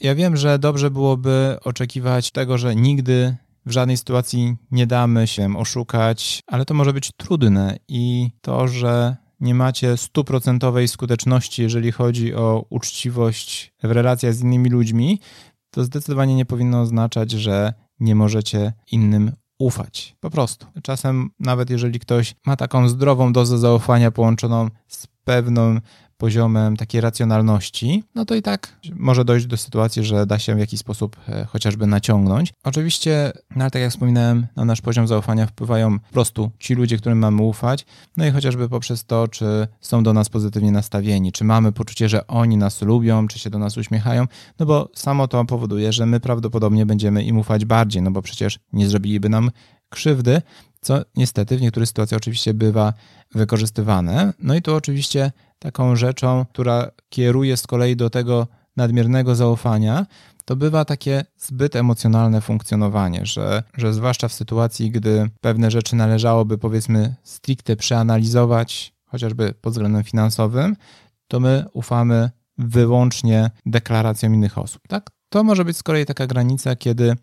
ja 0.00 0.14
wiem, 0.14 0.36
że 0.36 0.58
dobrze 0.58 0.90
byłoby 0.90 1.56
oczekiwać 1.64 2.30
tego, 2.30 2.58
że 2.58 2.76
nigdy 2.76 3.36
w 3.66 3.72
żadnej 3.72 3.96
sytuacji 3.96 4.56
nie 4.70 4.86
damy 4.86 5.26
się 5.26 5.58
oszukać, 5.58 6.40
ale 6.46 6.64
to 6.64 6.74
może 6.74 6.92
być 6.92 7.12
trudne 7.16 7.76
i 7.88 8.30
to, 8.40 8.68
że 8.68 9.16
nie 9.42 9.54
macie 9.54 9.96
stuprocentowej 9.96 10.88
skuteczności, 10.88 11.62
jeżeli 11.62 11.92
chodzi 11.92 12.34
o 12.34 12.64
uczciwość 12.70 13.72
w 13.82 13.90
relacjach 13.90 14.34
z 14.34 14.40
innymi 14.40 14.70
ludźmi, 14.70 15.20
to 15.70 15.84
zdecydowanie 15.84 16.34
nie 16.34 16.44
powinno 16.44 16.80
oznaczać, 16.80 17.30
że 17.30 17.72
nie 18.00 18.14
możecie 18.14 18.72
innym 18.92 19.32
ufać. 19.58 20.16
Po 20.20 20.30
prostu. 20.30 20.66
Czasem, 20.82 21.30
nawet 21.40 21.70
jeżeli 21.70 22.00
ktoś 22.00 22.34
ma 22.46 22.56
taką 22.56 22.88
zdrową 22.88 23.32
dozę 23.32 23.58
zaufania 23.58 24.10
połączoną 24.10 24.68
z 24.88 25.06
pewną 25.24 25.78
poziomem 26.22 26.76
takiej 26.76 27.00
racjonalności, 27.00 28.04
no 28.14 28.24
to 28.24 28.34
i 28.34 28.42
tak 28.42 28.78
może 28.94 29.24
dojść 29.24 29.46
do 29.46 29.56
sytuacji, 29.56 30.04
że 30.04 30.26
da 30.26 30.38
się 30.38 30.54
w 30.54 30.58
jakiś 30.58 30.80
sposób 30.80 31.16
e, 31.28 31.44
chociażby 31.44 31.86
naciągnąć. 31.86 32.52
Oczywiście, 32.64 33.32
no 33.56 33.64
ale 33.64 33.70
tak 33.70 33.82
jak 33.82 33.90
wspominałem, 33.90 34.46
na 34.56 34.64
nasz 34.64 34.80
poziom 34.80 35.06
zaufania 35.06 35.46
wpływają 35.46 35.98
po 35.98 36.12
prostu 36.12 36.50
ci 36.58 36.74
ludzie, 36.74 36.98
którym 36.98 37.18
mamy 37.18 37.42
ufać, 37.42 37.86
no 38.16 38.26
i 38.26 38.30
chociażby 38.30 38.68
poprzez 38.68 39.04
to, 39.04 39.28
czy 39.28 39.68
są 39.80 40.02
do 40.02 40.12
nas 40.12 40.28
pozytywnie 40.28 40.72
nastawieni, 40.72 41.32
czy 41.32 41.44
mamy 41.44 41.72
poczucie, 41.72 42.08
że 42.08 42.26
oni 42.26 42.56
nas 42.56 42.82
lubią, 42.82 43.28
czy 43.28 43.38
się 43.38 43.50
do 43.50 43.58
nas 43.58 43.76
uśmiechają, 43.76 44.26
no 44.58 44.66
bo 44.66 44.88
samo 44.94 45.28
to 45.28 45.44
powoduje, 45.44 45.92
że 45.92 46.06
my 46.06 46.20
prawdopodobnie 46.20 46.86
będziemy 46.86 47.24
im 47.24 47.38
ufać 47.38 47.64
bardziej, 47.64 48.02
no 48.02 48.10
bo 48.10 48.22
przecież 48.22 48.58
nie 48.72 48.88
zrobiliby 48.88 49.28
nam 49.28 49.50
krzywdy, 49.88 50.42
co 50.82 51.02
niestety 51.16 51.56
w 51.56 51.60
niektórych 51.60 51.88
sytuacjach 51.88 52.18
oczywiście 52.18 52.54
bywa 52.54 52.92
wykorzystywane. 53.34 54.32
No 54.38 54.54
i 54.54 54.62
tu 54.62 54.74
oczywiście 54.74 55.32
taką 55.58 55.96
rzeczą, 55.96 56.46
która 56.52 56.90
kieruje 57.08 57.56
z 57.56 57.66
kolei 57.66 57.96
do 57.96 58.10
tego 58.10 58.46
nadmiernego 58.76 59.34
zaufania, 59.34 60.06
to 60.44 60.56
bywa 60.56 60.84
takie 60.84 61.24
zbyt 61.38 61.76
emocjonalne 61.76 62.40
funkcjonowanie, 62.40 63.26
że, 63.26 63.62
że 63.76 63.94
zwłaszcza 63.94 64.28
w 64.28 64.32
sytuacji, 64.32 64.90
gdy 64.90 65.30
pewne 65.40 65.70
rzeczy 65.70 65.96
należałoby 65.96 66.58
powiedzmy 66.58 67.14
stricte 67.22 67.76
przeanalizować, 67.76 68.94
chociażby 69.06 69.54
pod 69.60 69.72
względem 69.72 70.04
finansowym, 70.04 70.76
to 71.28 71.40
my 71.40 71.64
ufamy 71.72 72.30
wyłącznie 72.58 73.50
deklaracjom 73.66 74.34
innych 74.34 74.58
osób. 74.58 74.82
Tak? 74.88 75.10
To 75.28 75.44
może 75.44 75.64
być 75.64 75.76
z 75.76 75.82
kolei 75.82 76.06
taka 76.06 76.26
granica, 76.26 76.76
kiedy 76.76 77.16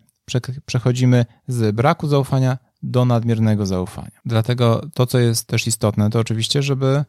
przechodzimy 0.66 1.26
z 1.48 1.74
braku 1.74 2.08
zaufania 2.08 2.58
do 2.82 3.04
nadmiernego 3.04 3.66
zaufania. 3.66 4.20
Dlatego 4.24 4.82
to, 4.94 5.06
co 5.06 5.18
jest 5.18 5.46
też 5.46 5.66
istotne, 5.66 6.10
to 6.10 6.18
oczywiście, 6.18 6.62
żeby 6.62 7.04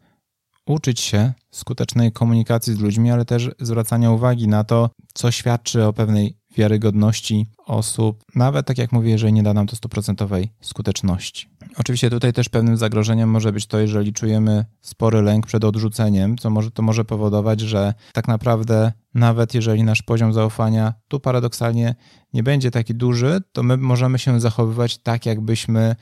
uczyć 0.66 1.00
się 1.00 1.34
skutecznej 1.52 2.12
komunikacji 2.12 2.74
z 2.74 2.80
ludźmi, 2.80 3.12
ale 3.12 3.26
też 3.26 3.50
zwracania 3.60 4.12
uwagi 4.12 4.48
na 4.48 4.64
to, 4.64 4.90
co 5.14 5.32
świadczy 5.32 5.86
o 5.86 5.94
pewnej 5.94 6.38
wiarygodności 6.58 7.48
osób, 7.66 8.24
nawet 8.36 8.66
tak 8.68 8.78
jak 8.78 8.92
mówię, 8.92 9.12
jeżeli 9.12 9.34
nie 9.34 9.44
da 9.44 9.54
nam 9.54 9.68
to 9.68 9.76
stuprocentowej 9.76 10.50
skuteczności. 10.62 11.51
Oczywiście 11.78 12.10
tutaj 12.10 12.34
też 12.34 12.50
pewnym 12.50 12.78
zagrożeniem 12.78 13.30
może 13.30 13.52
być 13.52 13.68
to, 13.68 13.80
jeżeli 13.80 14.14
czujemy 14.14 14.66
spory 14.82 15.22
lęk 15.22 15.48
przed 15.48 15.64
odrzuceniem, 15.64 16.38
co 16.38 16.50
może, 16.50 16.72
to 16.72 16.82
może 16.82 17.06
powodować, 17.06 17.60
że 17.60 17.94
tak 18.14 18.28
naprawdę 18.28 18.92
nawet 19.14 19.54
jeżeli 19.54 19.84
nasz 19.84 20.02
poziom 20.02 20.34
zaufania 20.34 20.94
tu 21.08 21.20
paradoksalnie 21.20 21.96
nie 22.34 22.44
będzie 22.44 22.72
taki 22.72 22.96
duży, 22.96 23.42
to 23.52 23.64
my 23.64 23.78
możemy 23.78 24.20
się 24.20 24.40
zachowywać 24.40 24.98
tak, 24.98 25.26
jakbyśmy 25.26 25.96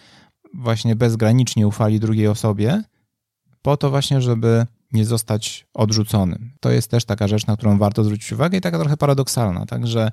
właśnie 0.53 0.95
bezgranicznie 0.95 1.67
ufali 1.67 1.99
drugiej 1.99 2.27
osobie, 2.27 2.83
po 3.61 3.77
to 3.77 3.89
właśnie, 3.89 4.21
żeby 4.21 4.65
nie 4.93 5.05
zostać 5.05 5.67
odrzuconym. 5.73 6.51
To 6.59 6.71
jest 6.71 6.91
też 6.91 7.05
taka 7.05 7.27
rzecz, 7.27 7.47
na 7.47 7.57
którą 7.57 7.77
warto 7.77 8.03
zwrócić 8.03 8.33
uwagę 8.33 8.57
i 8.57 8.61
taka 8.61 8.79
trochę 8.79 8.97
paradoksalna, 8.97 9.65
także 9.65 10.11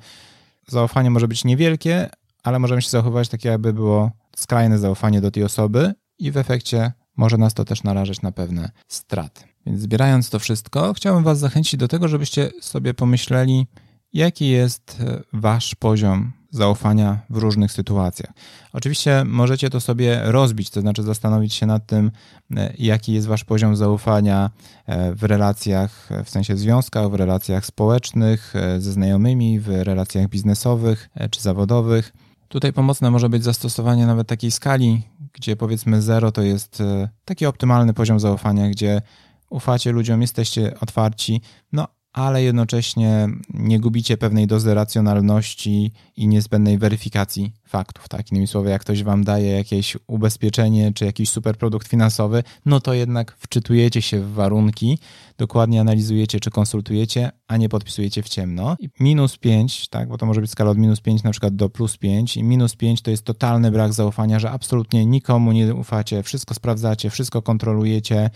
zaufanie 0.69 1.11
może 1.11 1.29
być 1.29 1.45
niewielkie, 1.45 2.09
ale 2.43 2.59
możemy 2.59 2.83
się 2.83 2.91
zachowywać 2.91 3.29
tak, 3.29 3.45
jakby 3.45 3.73
było 3.73 4.11
skrajne 4.37 4.79
zaufanie 4.79 5.21
do 5.21 5.31
tej 5.31 5.45
osoby 5.45 5.95
i 6.19 6.31
w 6.31 6.37
efekcie 6.37 6.93
może 7.17 7.39
nas 7.39 7.55
to 7.55 7.65
też 7.65 7.83
narażać 7.83 8.23
na 8.23 8.33
pewne 8.33 8.71
straty. 8.89 9.41
Więc 9.67 9.81
zbierając 9.81 10.31
to 10.31 10.39
wszystko, 10.39 10.95
chciałbym 10.95 11.25
Was 11.25 11.39
zachęcić 11.39 11.77
do 11.77 11.89
tego, 11.89 12.09
żebyście 12.09 12.51
sobie 12.61 12.95
pomyśleli, 12.95 13.67
jaki 14.13 14.49
jest 14.49 14.97
e, 15.01 15.23
Wasz 15.33 15.75
poziom 15.75 16.33
zaufania 16.51 17.19
w 17.31 17.37
różnych 17.37 17.73
sytuacjach. 17.73 18.33
Oczywiście 18.73 19.25
możecie 19.25 19.71
to 19.71 19.81
sobie 19.81 20.21
rozbić, 20.25 20.71
to 20.71 20.81
znaczy 20.81 21.03
zastanowić 21.03 21.55
się 21.55 21.67
nad 21.67 21.87
tym, 21.87 22.11
e, 22.57 22.73
jaki 22.79 23.13
jest 23.13 23.27
wasz 23.27 23.45
poziom 23.45 23.77
zaufania 23.77 24.51
e, 24.87 25.15
w 25.15 25.23
relacjach, 25.23 26.09
w 26.25 26.31
sensie 26.31 26.57
związkach, 26.57 27.11
w 27.11 27.15
relacjach 27.15 27.67
społecznych, 27.67 28.55
ze 28.79 28.93
znajomymi, 28.93 29.61
w 29.61 29.69
relacjach 29.69 30.29
biznesowych 30.29 31.09
czy 31.31 31.41
zawodowych. 31.41 32.13
Tutaj 32.49 32.73
pomocne 32.73 33.11
może 33.11 33.29
być 33.29 33.45
zastosowanie 33.45 34.07
nawet 34.07 34.29
takiej 34.29 34.51
skali, 34.51 35.03
gdzie 35.33 35.57
powiedzmy 35.57 36.03
0 36.03 36.33
to 36.33 36.43
jest 36.43 36.83
taki 37.25 37.47
optymalny 37.47 37.95
poziom 37.95 38.21
zaufania, 38.21 38.69
gdzie 38.69 39.03
ufacie 39.51 39.93
ludziom, 39.93 40.23
jesteście 40.23 40.81
otwarci, 40.81 41.41
no 41.73 41.89
ale 42.17 42.43
jednocześnie 42.43 43.29
nie 43.55 43.81
gubicie 43.81 44.17
pewnej 44.17 44.47
dozy 44.47 44.75
racjonalności 44.75 45.93
i 46.17 46.29
niezbędnej 46.29 46.79
weryfikacji 46.79 47.53
faktów. 47.67 48.09
Tak? 48.09 48.33
Innymi 48.33 48.47
słowy, 48.47 48.71
jak 48.71 48.81
ktoś 48.81 49.03
wam 49.03 49.25
daje 49.25 49.51
jakieś 49.51 49.97
ubezpieczenie 50.07 50.93
czy 50.93 51.05
jakiś 51.05 51.31
super 51.31 51.57
produkt 51.57 51.89
finansowy, 51.89 52.43
no 52.67 52.81
to 52.81 52.95
jednak 52.95 53.37
wczytujecie 53.39 54.03
się 54.03 54.21
w 54.21 54.33
warunki, 54.33 54.99
dokładnie 55.39 55.81
analizujecie 55.81 56.41
czy 56.41 56.51
konsultujecie, 56.51 57.31
a 57.49 57.57
nie 57.57 57.69
podpisujecie 57.69 58.23
w 58.23 58.29
ciemno. 58.29 58.77
I 58.79 58.89
minus 59.01 59.37
5, 59.39 59.89
tak, 59.89 60.09
bo 60.09 60.19
to 60.19 60.27
może 60.27 60.41
być 60.41 60.51
skala 60.51 60.71
od 60.71 60.79
minus 60.79 61.01
5 61.01 61.23
na 61.23 61.31
przykład 61.31 61.57
do 61.57 61.69
plus 61.69 61.97
5 61.97 62.37
i 62.37 62.43
minus 62.43 62.77
5 62.77 63.03
to 63.03 63.11
jest 63.11 63.25
totalny 63.25 63.71
brak 63.71 63.93
zaufania, 63.93 64.39
że 64.39 64.51
absolutnie 64.51 65.07
nikomu 65.07 65.53
nie 65.53 65.75
ufacie, 65.75 66.23
wszystko 66.23 66.55
sprawdzacie, 66.55 67.11
wszystko 67.11 67.43
kontrolujecie, 67.43 68.31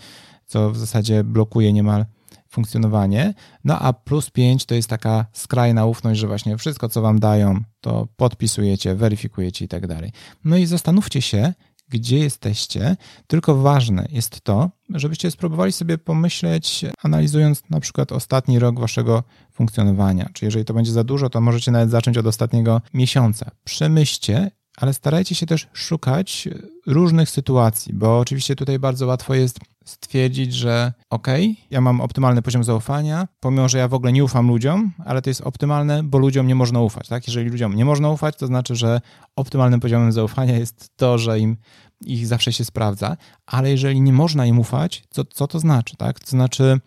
co 0.45 0.71
w 0.71 0.77
zasadzie 0.77 1.23
blokuje 1.23 1.73
niemal 1.73 2.05
funkcjonowanie. 2.51 3.33
No 3.63 3.79
a 3.79 3.93
plus 3.93 4.29
5 4.29 4.65
to 4.65 4.75
jest 4.75 4.89
taka 4.89 5.25
skrajna 5.33 5.85
ufność, 5.85 6.19
że 6.19 6.27
właśnie 6.27 6.57
wszystko, 6.57 6.89
co 6.89 7.01
wam 7.01 7.19
dają, 7.19 7.59
to 7.81 8.07
podpisujecie, 8.15 8.95
weryfikujecie 8.95 9.65
i 9.65 9.67
tak 9.67 9.87
dalej. 9.87 10.11
No 10.45 10.57
i 10.57 10.65
zastanówcie 10.65 11.21
się, 11.21 11.53
gdzie 11.89 12.17
jesteście, 12.19 12.97
tylko 13.27 13.55
ważne 13.55 14.07
jest 14.11 14.41
to, 14.41 14.69
żebyście 14.89 15.31
spróbowali 15.31 15.71
sobie 15.71 15.97
pomyśleć, 15.97 16.85
analizując 17.03 17.63
na 17.69 17.79
przykład 17.79 18.11
ostatni 18.11 18.59
rok 18.59 18.79
waszego 18.79 19.23
funkcjonowania. 19.51 20.29
Czy 20.33 20.45
jeżeli 20.45 20.65
to 20.65 20.73
będzie 20.73 20.91
za 20.91 21.03
dużo, 21.03 21.29
to 21.29 21.41
możecie 21.41 21.71
nawet 21.71 21.89
zacząć 21.89 22.17
od 22.17 22.27
ostatniego 22.27 22.81
miesiąca. 22.93 23.51
Przemyślcie, 23.63 24.51
ale 24.77 24.93
starajcie 24.93 25.35
się 25.35 25.45
też 25.45 25.67
szukać 25.73 26.49
różnych 26.87 27.29
sytuacji, 27.29 27.93
bo 27.93 28.19
oczywiście 28.19 28.55
tutaj 28.55 28.79
bardzo 28.79 29.07
łatwo 29.07 29.33
jest 29.33 29.59
stwierdzić, 29.85 30.53
że 30.53 30.93
ok, 31.09 31.27
ja 31.69 31.81
mam 31.81 32.01
optymalny 32.01 32.41
poziom 32.41 32.63
zaufania, 32.63 33.27
pomimo, 33.39 33.69
że 33.69 33.77
ja 33.77 33.87
w 33.87 33.93
ogóle 33.93 34.11
nie 34.11 34.23
ufam 34.23 34.47
ludziom, 34.47 34.91
ale 35.05 35.21
to 35.21 35.29
jest 35.29 35.41
optymalne, 35.41 36.03
bo 36.03 36.17
ludziom 36.17 36.47
nie 36.47 36.55
można 36.55 36.81
ufać, 36.81 37.07
tak? 37.07 37.27
Jeżeli 37.27 37.49
ludziom 37.49 37.75
nie 37.75 37.85
można 37.85 38.09
ufać, 38.09 38.37
to 38.37 38.47
znaczy, 38.47 38.75
że 38.75 39.01
optymalnym 39.35 39.79
poziomem 39.79 40.11
zaufania 40.11 40.57
jest 40.57 40.89
to, 40.95 41.17
że 41.17 41.39
im 41.39 41.57
ich 42.05 42.27
zawsze 42.27 42.53
się 42.53 42.65
sprawdza, 42.65 43.17
ale 43.45 43.71
jeżeli 43.71 44.01
nie 44.01 44.13
można 44.13 44.45
im 44.45 44.59
ufać, 44.59 45.03
co, 45.09 45.25
co 45.25 45.47
to 45.47 45.59
znaczy, 45.59 45.97
tak? 45.97 46.19
To 46.19 46.29
znaczy, 46.29 46.79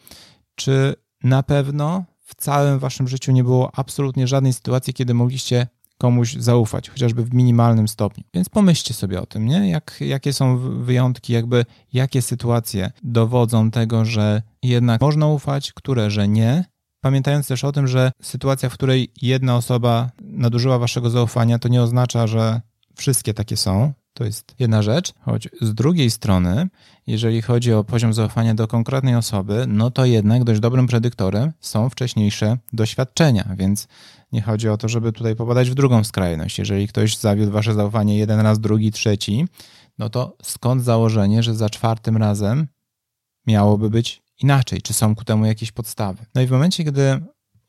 czy 0.55 0.95
na 1.23 1.43
pewno 1.43 2.05
w 2.21 2.35
całym 2.35 2.79
waszym 2.79 3.09
życiu 3.09 3.33
nie 3.33 3.45
było 3.45 3.71
absolutnie 3.75 4.27
żadnej 4.27 4.53
sytuacji, 4.53 4.95
kiedy 4.95 5.15
mogliście 5.15 5.67
komuś 5.99 6.35
zaufać, 6.35 6.91
chociażby 6.91 7.25
w 7.25 7.35
minimalnym 7.35 7.89
stopniu. 7.89 8.25
Więc 8.35 8.49
pomyślcie 8.49 8.95
sobie 8.95 9.21
o 9.21 9.27
tym, 9.27 9.47
nie? 9.47 9.71
Jak, 9.71 9.97
jakie 10.01 10.33
są 10.33 10.59
wyjątki, 10.85 11.33
jakby 11.33 11.65
jakie 11.93 12.23
sytuacje 12.23 12.91
dowodzą 13.03 13.71
tego, 13.71 14.05
że 14.05 14.43
jednak 14.63 15.01
można 15.01 15.27
ufać, 15.27 15.73
które, 15.73 16.11
że 16.11 16.29
nie. 16.29 16.65
Pamiętając 17.01 17.49
też 17.49 17.65
o 17.65 17.73
tym, 17.73 17.89
że 17.89 18.13
sytuacja, 18.23 18.69
w 18.69 18.75
której 18.75 19.13
jedna 19.23 19.57
osoba 19.57 20.11
nadużyła 20.23 20.79
waszego 20.79 21.11
zaufania, 21.11 21.59
to 21.59 21.69
nie 21.69 21.83
oznacza, 21.83 22.27
że 22.27 22.61
wszystkie 22.97 23.35
takie 23.35 23.57
są, 23.57 23.93
To 24.15 24.25
jest 24.25 24.55
jedna 24.59 24.83
rzecz, 24.83 25.13
choć 25.21 25.49
z 25.61 25.75
drugiej 25.75 26.11
strony, 26.11 26.69
jeżeli 27.07 27.43
chodzi 27.43 27.73
o 27.73 27.85
poziom 27.85 28.13
zaufania 28.13 28.55
do 28.55 28.69
konkretnej 28.69 29.17
osoby, 29.17 29.65
no 29.69 29.91
to 29.91 30.05
jednak 30.05 30.45
dość 30.45 30.61
dobrym 30.61 30.87
predyktorem 30.87 31.53
są 31.61 31.91
wcześniejsze 31.91 32.59
doświadczenia, 32.73 33.55
więc 33.57 33.89
nie 34.33 34.43
chodzi 34.43 34.69
o 34.69 34.77
to, 34.77 34.89
żeby 34.89 35.13
tutaj 35.13 35.37
popadać 35.37 35.71
w 35.71 35.75
drugą 35.75 36.05
skrajność. 36.05 36.59
Jeżeli 36.59 36.89
ktoś 36.89 37.17
zawiódł 37.17 37.53
wasze 37.53 37.75
zaufanie 37.75 38.19
jeden 38.19 38.41
raz, 38.41 38.61
drugi, 38.61 38.93
trzeci, 38.93 39.47
no 39.99 40.11
to 40.11 40.37
skąd 40.43 40.85
założenie, 40.85 41.43
że 41.43 41.55
za 41.55 41.71
czwartym 41.71 42.17
razem 42.17 42.67
miałoby 43.47 43.91
być 43.91 44.23
inaczej? 44.43 44.83
Czy 44.83 44.93
są 44.93 45.15
ku 45.15 45.25
temu 45.25 45.47
jakieś 45.47 45.73
podstawy? 45.73 46.27
No 46.35 46.41
i 46.41 46.47
w 46.47 46.51
momencie, 46.51 46.85
gdy 46.85 47.21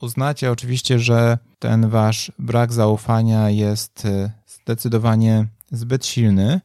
uznacie 0.01 0.51
oczywiście, 0.51 0.99
że 0.99 1.37
ten 1.59 1.89
wasz 1.89 2.31
brak 2.39 2.73
zaufania 2.73 3.49
jest 3.49 4.05
y, 4.05 4.31
zdecydowanie 4.47 5.47
zbyt 5.72 6.05
silny, 6.05 6.62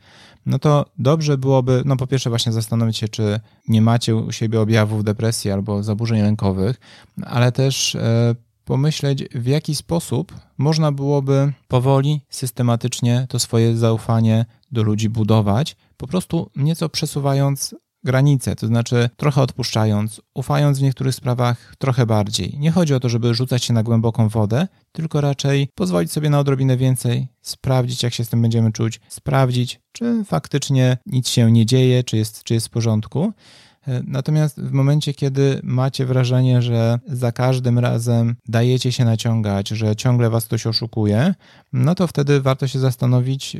no 0.47 0.59
to 0.59 0.87
dobrze 0.99 1.38
byłoby, 1.38 1.83
no 1.85 1.97
po 1.97 2.07
pierwsze 2.07 2.30
właśnie 2.30 2.52
zastanowić 2.52 2.97
się, 2.97 3.09
czy 3.09 3.40
nie 3.69 3.83
macie 3.83 4.16
u 4.16 4.33
siebie 4.33 4.61
objawów 4.61 5.04
depresji 5.04 5.50
albo 5.50 5.83
zaburzeń 5.83 6.23
lękowych, 6.23 6.80
ale 7.23 7.52
też 7.52 7.95
e, 7.95 8.35
pomyśleć, 8.64 9.25
w 9.35 9.47
jaki 9.47 9.75
sposób 9.75 10.35
można 10.59 10.92
byłoby 10.92 11.52
powoli, 11.69 12.21
systematycznie 12.28 13.26
to 13.28 13.38
swoje 13.38 13.76
zaufanie 13.76 14.47
do 14.73 14.83
ludzi 14.83 15.09
budować, 15.09 15.76
po 15.97 16.07
prostu 16.07 16.50
nieco 16.57 16.88
przesuwając 16.88 17.75
granice, 18.04 18.57
to 18.57 18.66
znaczy 18.66 19.11
trochę 19.16 19.42
odpuszczając, 19.42 20.21
ufając 20.35 20.78
w 20.78 20.83
niektórych 20.83 21.14
sprawach 21.14 21.75
trochę 21.78 22.07
bardziej. 22.07 22.59
Nie 22.59 22.71
chodzi 22.71 22.95
o 22.95 23.00
to, 23.00 23.09
żeby 23.09 23.35
rzucać 23.35 23.64
się 23.64 23.73
na 23.73 23.83
głęboką 23.83 24.28
wodę, 24.28 24.69
tylko 24.92 25.21
raczej 25.21 25.69
pozwolić 25.75 26.12
sobie 26.12 26.30
na 26.30 26.38
odrobinę 26.38 26.76
więcej, 26.76 27.28
sprawdzić, 27.42 28.02
jak 28.02 28.14
się 28.14 28.25
z 28.25 28.28
tym 28.28 28.42
będziemy 28.42 28.73
czuć, 28.73 29.00
sprawdzić, 29.09 29.80
czy 29.92 30.25
faktycznie 30.25 30.97
nic 31.07 31.28
się 31.28 31.52
nie 31.52 31.66
dzieje, 31.66 32.04
czy 32.04 32.16
jest, 32.16 32.45
czy 32.45 32.54
jest 32.54 32.66
w 32.66 32.71
porządku. 32.71 33.33
E, 33.87 34.02
natomiast 34.07 34.61
w 34.61 34.73
momencie, 34.73 35.14
kiedy 35.14 35.61
macie 35.62 36.07
wrażenie, 36.07 36.62
że 36.62 36.99
za 37.07 37.33
każdym 37.33 37.78
razem 37.78 38.37
dajecie 38.49 38.92
się 38.92 39.04
naciągać, 39.04 39.69
że 39.69 39.97
ciągle 39.97 40.30
was 40.30 40.45
ktoś 40.45 40.66
oszukuje, 40.66 41.35
no 41.73 41.95
to 41.95 42.07
wtedy 42.07 42.40
warto 42.40 42.66
się 42.66 42.78
zastanowić, 42.78 43.57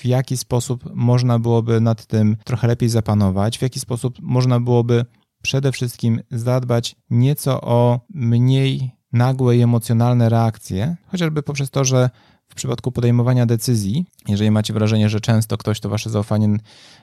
w 0.00 0.04
jaki 0.04 0.36
sposób 0.36 0.84
można 0.94 1.38
byłoby 1.38 1.80
nad 1.80 2.06
tym 2.06 2.36
trochę 2.44 2.66
lepiej 2.66 2.88
zapanować, 2.88 3.58
w 3.58 3.62
jaki 3.62 3.80
sposób 3.80 4.18
można 4.22 4.60
byłoby 4.60 5.04
przede 5.42 5.72
wszystkim 5.72 6.20
zadbać 6.30 6.96
nieco 7.10 7.60
o 7.60 8.00
mniej 8.14 8.90
nagłe 9.12 9.56
i 9.56 9.62
emocjonalne 9.62 10.28
reakcje, 10.28 10.96
chociażby 11.06 11.42
poprzez 11.42 11.70
to, 11.70 11.84
że 11.84 12.10
w 12.48 12.54
przypadku 12.54 12.92
podejmowania 12.92 13.46
decyzji, 13.46 14.04
jeżeli 14.28 14.50
macie 14.50 14.72
wrażenie, 14.72 15.08
że 15.08 15.20
często 15.20 15.56
ktoś 15.56 15.80
to 15.80 15.88
wasze 15.88 16.10
zaufanie 16.10 16.56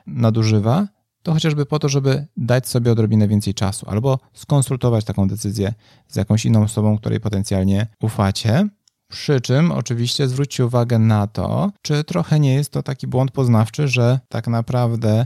nadużywa, 0.08 0.88
to 1.24 1.34
chociażby 1.34 1.66
po 1.66 1.80
to, 1.80 1.90
żeby 1.90 2.28
dać 2.38 2.68
sobie 2.68 2.92
odrobinę 2.92 3.28
więcej 3.28 3.54
czasu 3.54 3.90
albo 3.90 4.20
skonsultować 4.34 5.06
taką 5.06 5.28
decyzję 5.28 5.74
z 6.08 6.16
jakąś 6.16 6.46
inną 6.46 6.64
osobą, 6.64 6.98
której 6.98 7.20
potencjalnie 7.20 7.88
ufacie. 8.02 8.70
Przy 9.08 9.42
czym 9.42 9.72
oczywiście 9.72 10.28
zwróćcie 10.28 10.66
uwagę 10.66 11.00
na 11.00 11.28
to, 11.28 11.72
czy 11.82 12.04
trochę 12.04 12.40
nie 12.40 12.54
jest 12.54 12.72
to 12.72 12.84
taki 12.84 13.08
błąd 13.08 13.32
poznawczy, 13.32 13.88
że 13.88 14.20
tak 14.30 14.48
naprawdę 14.48 15.26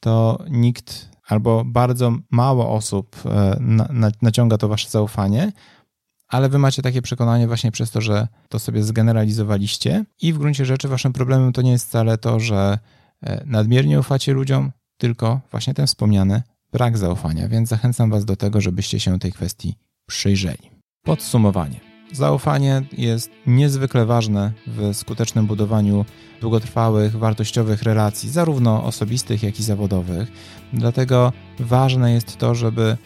to 0.00 0.38
nikt 0.50 1.08
albo 1.28 1.64
bardzo 1.64 2.12
mało 2.30 2.70
osób 2.70 3.16
e, 3.26 3.56
naciąga 4.22 4.58
to 4.58 4.68
wasze 4.68 4.88
zaufanie, 4.88 5.52
ale 6.28 6.48
wy 6.48 6.58
macie 6.58 6.82
takie 6.82 7.02
przekonanie 7.02 7.46
właśnie 7.46 7.72
przez 7.72 7.90
to, 7.90 8.00
że 8.00 8.28
to 8.48 8.58
sobie 8.58 8.82
zgeneralizowaliście 8.82 10.04
i 10.22 10.32
w 10.32 10.38
gruncie 10.38 10.64
rzeczy 10.66 10.88
waszym 10.88 11.12
problemem 11.12 11.52
to 11.52 11.62
nie 11.62 11.70
jest 11.70 11.88
wcale 11.88 12.18
to, 12.18 12.40
że 12.40 12.78
e, 13.22 13.42
nadmiernie 13.46 14.00
ufacie 14.00 14.32
ludziom, 14.32 14.72
tylko 14.96 15.40
właśnie 15.50 15.74
ten 15.74 15.86
wspomniany 15.86 16.42
brak 16.72 16.98
zaufania, 16.98 17.48
więc 17.48 17.68
zachęcam 17.68 18.10
was 18.10 18.24
do 18.24 18.36
tego, 18.36 18.60
żebyście 18.60 19.00
się 19.00 19.18
tej 19.18 19.32
kwestii 19.32 19.74
przyjrzeli. 20.06 20.70
Podsumowanie. 21.02 21.85
Zaufanie 22.12 22.82
jest 22.92 23.30
niezwykle 23.46 24.06
ważne 24.06 24.52
w 24.66 24.96
skutecznym 24.96 25.46
budowaniu 25.46 26.04
długotrwałych, 26.40 27.16
wartościowych 27.16 27.82
relacji, 27.82 28.30
zarówno 28.30 28.84
osobistych, 28.84 29.42
jak 29.42 29.60
i 29.60 29.62
zawodowych. 29.62 30.32
Dlatego 30.72 31.32
ważne 31.58 32.12
jest 32.12 32.36
to, 32.36 32.54
żeby 32.54 32.96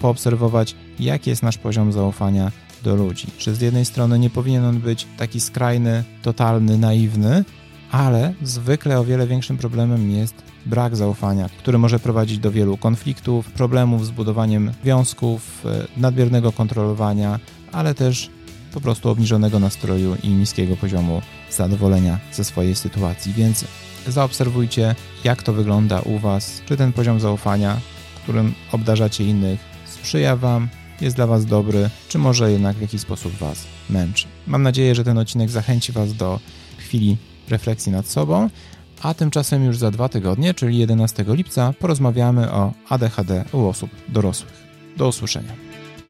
poobserwować, 0.00 0.76
jaki 1.00 1.30
jest 1.30 1.42
nasz 1.42 1.58
poziom 1.58 1.92
zaufania 1.92 2.52
do 2.82 2.96
ludzi. 2.96 3.26
Czy 3.38 3.54
z 3.54 3.60
jednej 3.60 3.84
strony 3.84 4.18
nie 4.18 4.30
powinien 4.30 4.64
on 4.64 4.80
być 4.80 5.06
taki 5.16 5.40
skrajny, 5.40 6.04
totalny, 6.22 6.78
naiwny, 6.78 7.44
ale 7.90 8.34
zwykle 8.42 9.00
o 9.00 9.04
wiele 9.04 9.26
większym 9.26 9.56
problemem 9.58 10.10
jest 10.10 10.34
brak 10.66 10.96
zaufania, 10.96 11.48
który 11.58 11.78
może 11.78 11.98
prowadzić 11.98 12.38
do 12.38 12.50
wielu 12.50 12.76
konfliktów, 12.76 13.50
problemów 13.50 14.06
z 14.06 14.10
budowaniem 14.10 14.72
związków, 14.82 15.66
e, 15.66 15.86
nadmiernego 16.00 16.52
kontrolowania, 16.52 17.40
ale 17.72 17.94
też 17.94 18.30
po 18.76 18.80
prostu 18.80 19.08
obniżonego 19.08 19.58
nastroju 19.58 20.16
i 20.22 20.28
niskiego 20.28 20.76
poziomu 20.76 21.22
zadowolenia 21.50 22.18
ze 22.32 22.44
swojej 22.44 22.74
sytuacji. 22.74 23.32
Więc 23.32 23.64
zaobserwujcie, 24.06 24.94
jak 25.24 25.42
to 25.42 25.52
wygląda 25.52 26.00
u 26.00 26.18
Was, 26.18 26.62
czy 26.66 26.76
ten 26.76 26.92
poziom 26.92 27.20
zaufania, 27.20 27.80
którym 28.22 28.54
obdarzacie 28.72 29.24
innych, 29.24 29.60
sprzyja 29.86 30.36
Wam, 30.36 30.68
jest 31.00 31.16
dla 31.16 31.26
Was 31.26 31.44
dobry, 31.44 31.90
czy 32.08 32.18
może 32.18 32.52
jednak 32.52 32.76
w 32.76 32.80
jakiś 32.80 33.00
sposób 33.00 33.32
Was 33.32 33.64
męczy. 33.90 34.26
Mam 34.46 34.62
nadzieję, 34.62 34.94
że 34.94 35.04
ten 35.04 35.18
odcinek 35.18 35.50
zachęci 35.50 35.92
Was 35.92 36.14
do 36.14 36.40
chwili 36.78 37.16
refleksji 37.48 37.92
nad 37.92 38.08
sobą, 38.08 38.50
a 39.02 39.14
tymczasem 39.14 39.64
już 39.64 39.78
za 39.78 39.90
dwa 39.90 40.08
tygodnie, 40.08 40.54
czyli 40.54 40.78
11 40.78 41.24
lipca, 41.28 41.72
porozmawiamy 41.78 42.52
o 42.52 42.72
ADHD 42.88 43.44
u 43.52 43.66
osób 43.66 43.90
dorosłych. 44.08 44.66
Do 44.96 45.08
usłyszenia. 45.08 45.65